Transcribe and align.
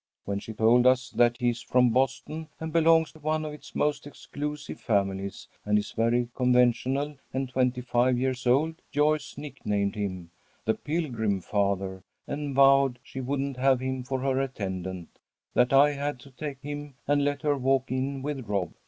When 0.25 0.39
she 0.39 0.51
told 0.53 0.87
us 0.87 1.11
that 1.11 1.37
he 1.37 1.49
is 1.51 1.61
from 1.61 1.91
Boston 1.91 2.47
and 2.59 2.73
belongs 2.73 3.11
to 3.11 3.19
one 3.19 3.45
of 3.45 3.53
its 3.53 3.75
most 3.75 4.07
exclusive 4.07 4.79
families, 4.79 5.47
and 5.63 5.77
is 5.77 5.91
very 5.91 6.27
conventional, 6.35 7.17
and 7.31 7.47
twenty 7.49 7.81
five 7.81 8.17
years 8.17 8.47
old, 8.47 8.81
Joyce 8.91 9.37
nicknamed 9.37 9.93
him 9.93 10.31
'The 10.65 10.73
Pilgrim 10.73 11.39
Father,' 11.39 12.01
and 12.25 12.55
vowed 12.55 12.97
she 13.03 13.21
wouldn't 13.21 13.57
have 13.57 13.79
him 13.79 14.01
for 14.01 14.21
her 14.21 14.39
attendant; 14.41 15.19
that 15.53 15.71
I 15.71 15.91
had 15.91 16.19
to 16.21 16.31
take 16.31 16.63
him 16.63 16.95
and 17.07 17.23
let 17.23 17.43
her 17.43 17.55
walk 17.55 17.91
in 17.91 18.23
with 18.23 18.47
Rob. 18.47 18.73